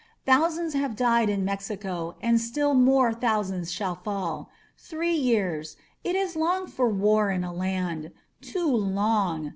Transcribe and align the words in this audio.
Thousands 0.25 0.73
have 0.73 0.95
died 0.95 1.29
in 1.29 1.45
Mexico, 1.45 2.15
and 2.23 2.41
still 2.41 2.73
more 2.73 3.13
thousands 3.13 3.71
shall 3.71 3.93
fall. 3.93 4.49
Three 4.75 5.13
years— 5.13 5.77
^it 6.03 6.15
is 6.15 6.35
long 6.35 6.65
for 6.65 6.89
war 6.89 7.29
in 7.29 7.43
a 7.43 7.53
land. 7.53 8.09
Too 8.41 8.65
long!" 8.75 9.49